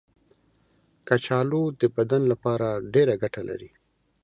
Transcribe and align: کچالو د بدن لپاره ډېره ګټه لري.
کچالو 1.07 1.63
د 1.79 1.81
بدن 1.95 2.21
لپاره 2.31 2.67
ډېره 2.93 3.13
ګټه 3.23 3.41
لري. 3.49 3.69